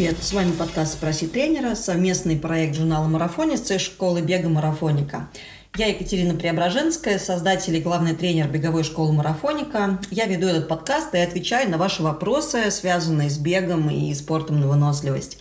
[0.00, 0.24] привет!
[0.24, 5.28] С вами подкаст «Спроси тренера», совместный проект журнала «Марафонец» и школы бега «Марафоника».
[5.76, 9.98] Я Екатерина Преображенская, создатель и главный тренер беговой школы «Марафоника».
[10.10, 14.68] Я веду этот подкаст и отвечаю на ваши вопросы, связанные с бегом и спортом на
[14.68, 15.36] выносливость.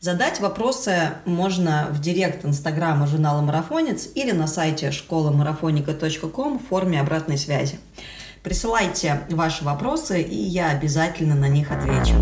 [0.00, 7.38] Задать вопросы можно в директ инстаграма журнала «Марафонец» или на сайте школамарафоника.ком в форме обратной
[7.38, 7.78] связи.
[8.42, 12.16] Присылайте ваши вопросы, и я обязательно на них отвечу.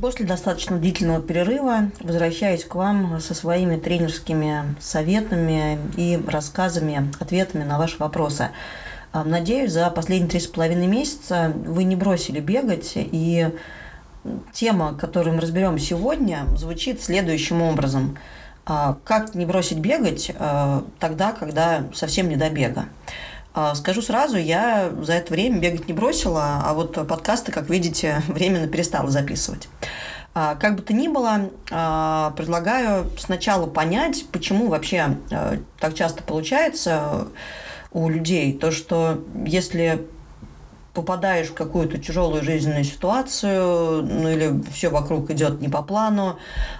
[0.00, 7.76] После достаточно длительного перерыва возвращаюсь к вам со своими тренерскими советами и рассказами, ответами на
[7.76, 8.48] ваши вопросы.
[9.12, 13.48] А, надеюсь, за последние три с половиной месяца вы не бросили бегать, и
[14.54, 18.16] тема, которую мы разберем сегодня, звучит следующим образом.
[18.64, 22.86] А, как не бросить бегать а, тогда, когда совсем не до бега?
[23.74, 28.68] Скажу сразу, я за это время бегать не бросила, а вот подкасты, как видите, временно
[28.68, 29.68] перестала записывать.
[30.32, 35.16] Как бы то ни было, предлагаю сначала понять, почему вообще
[35.80, 37.26] так часто получается
[37.92, 38.56] у людей.
[38.56, 40.06] То, что если
[40.94, 46.38] попадаешь в какую-то тяжелую жизненную ситуацию, ну или все вокруг идет не по плану,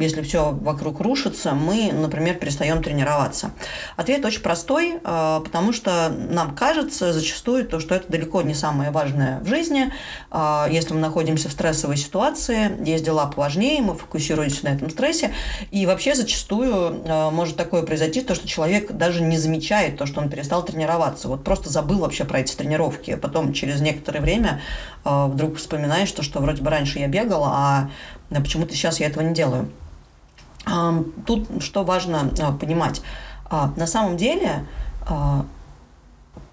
[0.00, 3.52] если все вокруг рушится, мы, например, перестаем тренироваться.
[3.96, 8.90] Ответ очень простой, а, потому что нам кажется зачастую то, что это далеко не самое
[8.90, 9.92] важное в жизни.
[10.30, 15.32] А, если мы находимся в стрессовой ситуации, есть дела поважнее, мы фокусируемся на этом стрессе,
[15.70, 20.20] и вообще зачастую а, может такое произойти, то, что человек даже не замечает то, что
[20.20, 24.60] он перестал тренироваться, вот просто забыл вообще про эти тренировки, потом через некоторое время
[25.04, 27.90] вдруг вспоминаешь то, что вроде бы раньше я бегала, а
[28.40, 29.68] почему-то сейчас я этого не делаю.
[31.26, 33.02] Тут что важно а, понимать.
[33.50, 34.66] А, на самом деле
[35.06, 35.44] а,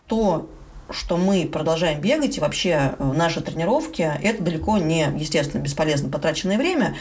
[0.07, 0.49] то,
[0.89, 6.57] что мы продолжаем бегать, и вообще э, наши тренировки, это далеко не, естественно, бесполезно потраченное
[6.57, 6.97] время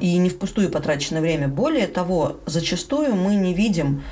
[0.00, 1.46] и не впустую потраченное время.
[1.46, 4.02] Более того, зачастую мы не видим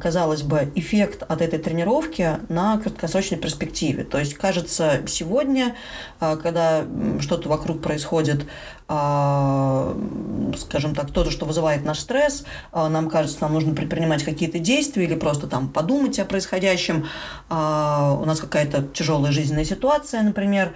[0.00, 4.04] казалось бы, эффект от этой тренировки на краткосрочной перспективе.
[4.04, 5.74] То есть, кажется, сегодня,
[6.18, 6.84] когда
[7.20, 8.46] что-то вокруг происходит,
[8.88, 9.96] а,
[10.56, 15.04] скажем так, то, что вызывает наш стресс, а, нам кажется, нам нужно предпринимать какие-то действия
[15.04, 17.06] или просто там подумать о происходящем,
[17.48, 20.72] а, у нас какая-то тяжелая жизненная ситуация, например,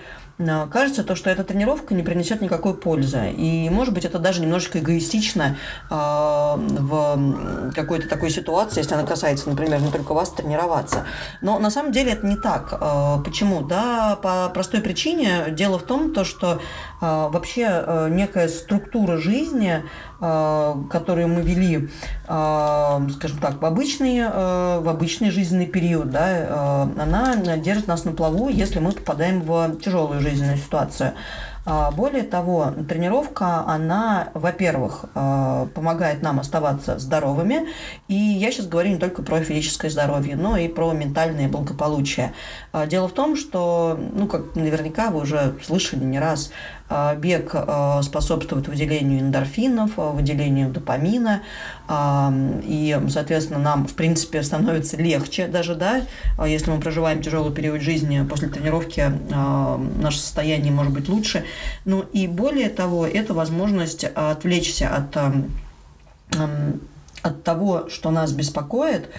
[0.71, 3.31] кажется то, что эта тренировка не принесет никакой пользы.
[3.31, 5.57] И, может быть, это даже немножечко эгоистично
[5.89, 11.05] в какой-то такой ситуации, если она касается, например, не только вас, тренироваться.
[11.41, 12.79] Но на самом деле это не так.
[13.25, 13.63] Почему?
[13.63, 15.47] Да, по простой причине.
[15.51, 16.61] Дело в том, то, что
[17.01, 19.83] вообще некая структура жизни,
[20.21, 21.89] э, которую мы вели,
[22.29, 28.13] э, скажем так, в обычный, э, в обычный жизненный период, да, она держит нас на
[28.13, 31.13] плаву, если мы попадаем в тяжелую жизненную ситуацию.
[31.73, 37.69] А, более того, тренировка, она, во-первых, а, помогает нам оставаться здоровыми,
[38.09, 42.33] и я сейчас говорю не только про физическое здоровье, но и про ментальное благополучие.
[42.73, 46.51] А, дело в том, что, ну, как наверняка вы уже слышали не раз,
[47.19, 47.55] бег
[48.03, 51.43] способствует выделению эндорфинов, выделению допамина,
[51.93, 56.03] и, соответственно, нам, в принципе, становится легче даже, да,
[56.47, 59.11] если мы проживаем тяжелый период жизни, после тренировки
[60.01, 61.45] наше состояние может быть лучше,
[61.85, 65.17] ну и более того, это возможность отвлечься от,
[67.23, 69.11] от того, что нас беспокоит,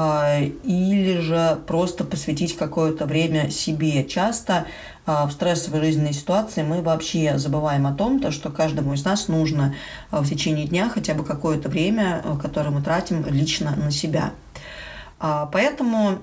[0.00, 4.04] а, или же просто посвятить какое-то время себе.
[4.04, 4.66] Часто
[5.06, 9.26] а, в стрессовой жизненной ситуации мы вообще забываем о том, то, что каждому из нас
[9.26, 9.74] нужно
[10.12, 14.30] а, в течение дня хотя бы какое-то время, которое мы тратим лично на себя.
[15.20, 16.20] Поэтому,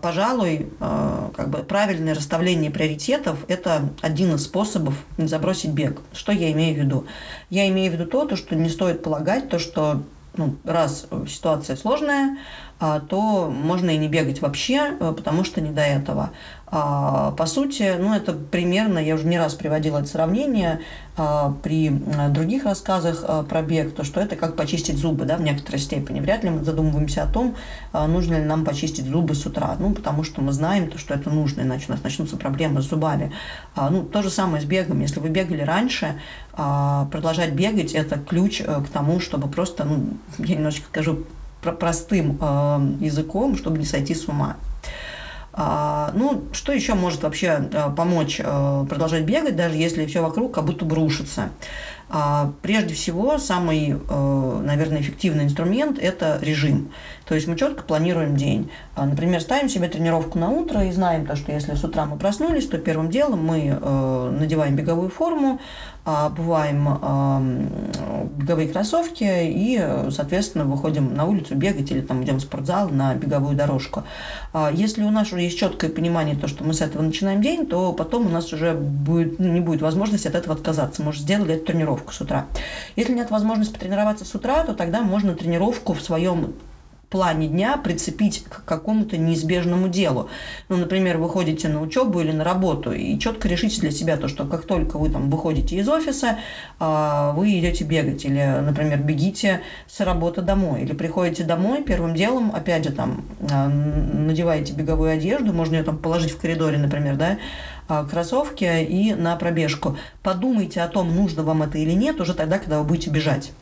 [0.00, 6.00] пожалуй, как бы правильное расставление приоритетов– это один из способов забросить бег.
[6.14, 7.06] Что я имею в виду?
[7.50, 10.04] Я имею в виду то, то что не стоит полагать, то, что
[10.36, 12.38] ну, раз ситуация сложная,
[12.78, 16.30] то можно и не бегать вообще, потому что не до этого.
[16.76, 20.80] А, по сути, ну, это примерно, я уже не раз приводила это сравнение
[21.16, 21.88] а, при
[22.30, 26.18] других рассказах а, про бег, то, что это как почистить зубы, да, в некоторой степени.
[26.18, 27.54] Вряд ли мы задумываемся о том,
[27.92, 31.30] нужно ли нам почистить зубы с утра, ну, потому что мы знаем, то, что это
[31.30, 33.32] нужно, иначе у нас начнутся проблемы с зубами.
[33.76, 35.00] Ну, то же самое с бегом.
[35.00, 40.56] Если вы бегали раньше, продолжать бегать– это ключ э, к тому, чтобы просто, ну, я
[40.56, 41.24] немножечко скажу
[41.62, 42.38] простым
[43.00, 44.56] языком, чтобы не сойти с ума.
[45.56, 50.52] А, ну, что еще может вообще э, помочь э, продолжать бегать, даже если все вокруг
[50.52, 51.50] как будто бы рушится?
[52.10, 56.92] А, прежде всего, самый, наверное, эффективный инструмент– это режим.
[57.24, 58.70] То есть мы четко планируем день.
[58.94, 62.18] А, например, ставим себе тренировку на утро и знаем то, что если с утра мы
[62.18, 63.78] проснулись, то первым делом мы
[64.38, 65.60] надеваем беговую форму,
[66.04, 67.68] обуваем
[68.36, 73.56] беговые кроссовки и, соответственно, выходим на улицу бегать или там идем в спортзал на беговую
[73.56, 74.04] дорожку.
[74.52, 77.66] А если у нас уже есть четкое понимание, то, что мы с этого начинаем день,
[77.66, 81.02] то потом у нас уже будет, ну, не будет возможности от этого отказаться.
[81.02, 82.46] Мы уже сделали эту тренировку с утра.
[82.96, 86.54] Если нет возможности потренироваться с утра, то тогда можно тренировку в своем
[87.14, 90.28] плане дня прицепить к какому-то неизбежному делу.
[90.68, 94.26] Ну, например, вы ходите на учебу или на работу и четко решите для себя то,
[94.26, 96.38] что как только вы там выходите из офиса,
[96.80, 102.50] а, вы идете бегать или, например, бегите с работы домой или приходите домой первым делом,
[102.52, 107.38] опять же, там а, надеваете беговую одежду, можно ее там положить в коридоре, например, да,
[107.86, 109.96] а, кроссовки и на пробежку.
[110.24, 113.52] Подумайте о том, нужно вам это или нет, уже тогда, когда вы будете бежать.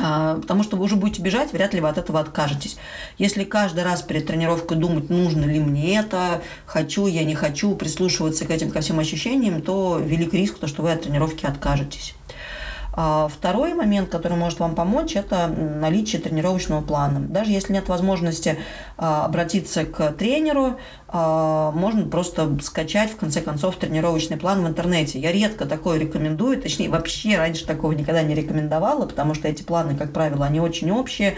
[0.00, 2.76] А, потому что вы уже будете бежать, вряд ли вы от этого откажетесь.
[3.18, 8.44] Если каждый раз перед тренировкой думать, нужно ли мне это, хочу я, не хочу, прислушиваться
[8.44, 12.14] к этим ко всем ощущениям, то велик риск, то, что вы от тренировки откажетесь.
[13.00, 17.20] А, второй момент, который может вам помочь, это наличие тренировочного плана.
[17.20, 18.58] Даже если нет возможности
[18.96, 25.20] а, обратиться к тренеру, а, можно просто скачать, в конце концов, тренировочный план в интернете.
[25.20, 29.96] Я редко такое рекомендую, точнее, вообще раньше такого никогда не рекомендовала, потому что эти планы,
[29.96, 31.36] как правило, они очень общие,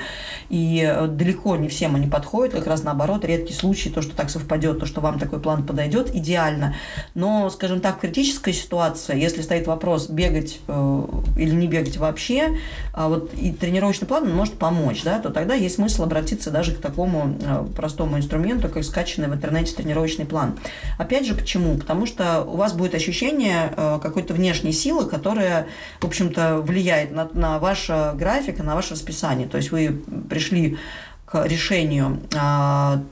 [0.49, 4.81] и далеко не всем они подходят, как раз наоборот, редкий случай, то, что так совпадет,
[4.81, 6.75] то, что вам такой план подойдет, идеально.
[7.15, 11.03] Но, скажем так, критическая ситуация, если стоит вопрос бегать э,
[11.37, 12.57] или или не бегать вообще,
[12.93, 16.81] а вот и тренировочный план может помочь, да, то тогда есть смысл обратиться даже к
[16.81, 20.59] такому э, простому инструменту, как скачанный в интернете тренировочный план.
[20.99, 21.77] Опять же, почему?
[21.77, 25.67] Потому что у вас будет ощущение э, какой-то внешней силы, которая,
[26.01, 29.49] в общем-то, влияет на, на ваш график и на ваше расписание.
[29.49, 30.79] То есть вы пришли
[31.27, 32.21] к решению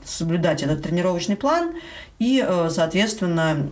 [0.03, 1.73] соблюдать этот тренировочный план
[2.19, 3.69] и, соответственно,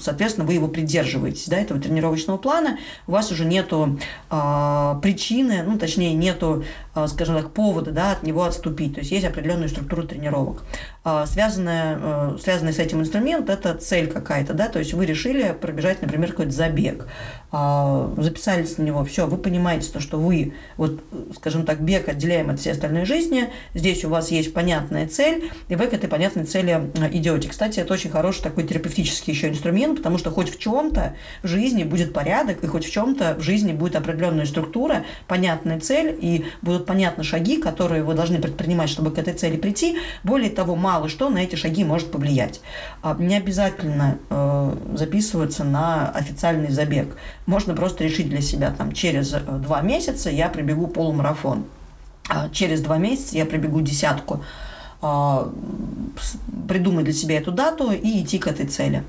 [0.00, 3.98] соответственно, вы его придерживаетесь, да, этого тренировочного плана, у вас уже нету
[4.30, 6.64] э, причины, ну, точнее, нету,
[7.06, 10.62] скажем так, повода, да, от него отступить, то есть есть определенная структура тренировок.
[11.02, 15.56] Э, связанная, э, связанный с этим инструмент– это цель какая-то, да, то есть вы решили
[15.58, 17.06] пробежать, например, какой-то забег,
[17.52, 21.00] э, записались на него, все, вы понимаете то, что вы, вот,
[21.34, 25.76] скажем так, бег отделяем от всей остальной жизни, здесь у вас есть понятная цель, и
[25.76, 27.48] вы к этой понятной цели идете.
[27.48, 31.84] Кстати, это очень хороший такой терапевтический еще инструмент, потому что хоть в чем-то в жизни
[31.84, 36.84] будет порядок, и хоть в чем-то в жизни будет определенная структура, понятная цель, и будут
[36.90, 39.96] понятны шаги, которые вы должны предпринимать, чтобы к этой цели прийти.
[40.24, 42.60] Более того, мало что на эти шаги может повлиять.
[43.00, 47.16] А, не обязательно э, записываться на официальный забег.
[47.46, 51.62] Можно просто решить для себя, там, через э, два месяца я пробегу полумарафон.
[52.28, 54.42] А через два месяца я пробегу десятку
[55.00, 55.48] а,
[56.68, 59.04] придумать для себя эту дату и идти к этой цели.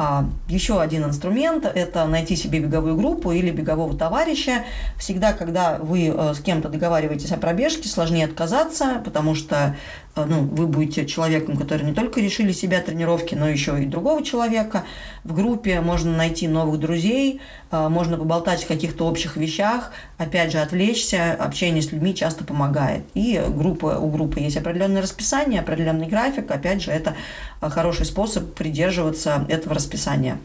[0.00, 4.64] А, еще один инструмент– это найти себе беговую группу или бегового товарища.
[4.96, 9.74] Всегда, когда вы э, с кем-то договариваетесь о пробежке, сложнее отказаться, потому что
[10.14, 14.22] э, ну, вы будете человеком, который не только решили себя тренировки, но еще и другого
[14.22, 14.84] человека.
[15.24, 17.40] В группе можно найти новых друзей,
[17.72, 23.02] э, можно поболтать о каких-то общих вещах, опять же, отвлечься, общение с людьми часто помогает.
[23.14, 27.16] И группа, у группы есть определенное расписание, определенный график, опять же, это
[27.60, 30.38] хороший способ придерживаться этого расписания расписания.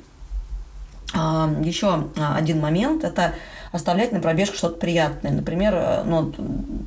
[1.13, 3.35] А, Еще а, один момент– это
[3.71, 5.31] оставлять на пробежку что-то приятное.
[5.31, 6.31] Например, э, ну,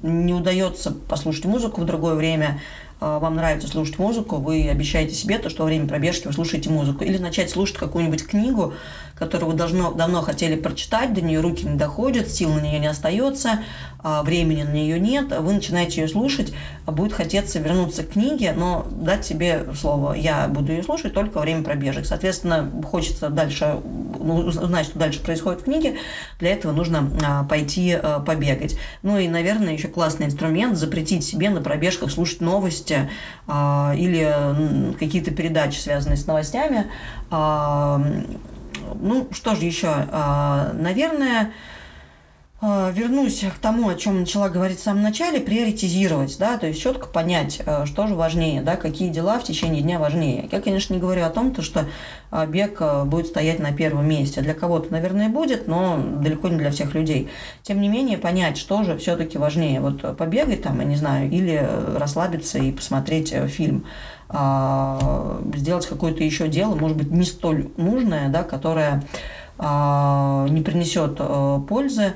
[0.02, 2.60] не удается послушать музыку в другое время,
[3.00, 7.04] вам нравится слушать музыку, вы обещаете себе то, что во время пробежки вы слушаете музыку.
[7.04, 8.74] Или начать слушать какую-нибудь книгу,
[9.16, 12.86] которую вы должно, давно хотели прочитать, до нее руки не доходят, сил на нее не
[12.86, 13.60] остается,
[13.98, 16.52] а, времени на нее нет, вы начинаете ее слушать,
[16.84, 21.36] а будет хотеться вернуться к книге, но дать себе слово, я буду ее слушать только
[21.36, 22.04] во время пробежек.
[22.04, 23.80] Соответственно, хочется дальше
[24.18, 25.96] ну, узнать, что дальше происходит в книге,
[26.38, 28.78] для этого нужно а, пойти побегать.
[29.02, 35.78] Ну и, наверное, еще классный инструмент запретить себе на пробежках слушать новости или какие-то передачи,
[35.78, 36.86] связанные с новостями,
[37.30, 39.88] ну, что же еще?
[39.88, 41.50] А, наверное, а,
[42.62, 47.06] вернусь к тому, о чем начала говорить в самом начале, приоритизировать, да, то есть четко
[47.06, 50.48] понять, а, что же важнее, да, какие дела в течение дня важнее.
[50.50, 51.84] Я, конечно, не говорю о том, то, что
[52.48, 54.40] бег будет стоять на первом месте.
[54.40, 57.28] Для кого-то, наверное, будет, но далеко не для всех людей.
[57.62, 59.80] Тем не менее, понять, что же все-таки важнее.
[59.80, 61.62] Вот побегать там, я не знаю, или
[61.96, 63.84] расслабиться и посмотреть э, фильм.
[64.30, 69.04] А, сделать какое-то еще дело, может быть, не столь нужное, да, которое
[69.58, 71.18] не принесет
[71.66, 72.12] пользы,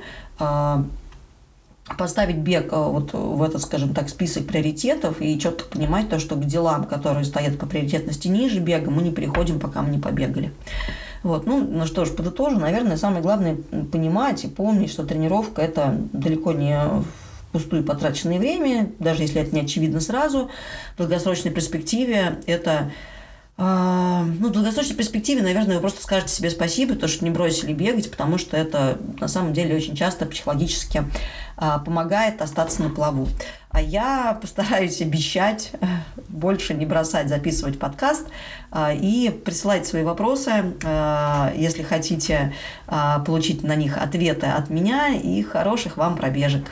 [1.97, 6.45] поставить бег вот в этот, скажем так, список приоритетов и четко понимать то, что к
[6.45, 10.53] делам, которые стоят по приоритетности ниже бега, мы не переходим, пока мы не побегали.
[11.23, 11.47] Вот.
[11.47, 12.59] Ну, ну что ж, подытожу.
[12.59, 13.57] Наверное, самое главное
[13.93, 16.79] понимать и помнить, что тренировка– это далеко не
[17.53, 20.51] пустую потраченное время, даже если это не очевидно сразу.
[20.95, 22.91] В долгосрочной перспективе это а,
[23.61, 28.11] ну, в долгосрочной перспективе, наверное, вы просто скажете себе спасибо, то, что не бросили бегать,
[28.11, 31.05] потому что это на самом деле очень часто психологически
[31.59, 33.29] а, помогает остаться на плаву.
[33.69, 35.73] А я постараюсь обещать
[36.29, 38.29] больше не бросать записывать подкаст
[38.71, 40.51] а, и присылать свои вопросы,
[41.55, 42.55] если хотите
[43.27, 46.65] получить на них ответы от меня и хороших вам пробежек.